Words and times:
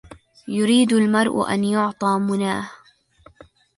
يريد 0.47 0.93
المرء 0.93 1.49
أن 1.53 1.63
يعطى 1.63 2.17
مناه 2.19 2.71